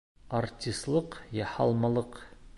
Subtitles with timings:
[0.37, 2.23] Артислыҡ, яһалмалыҡ.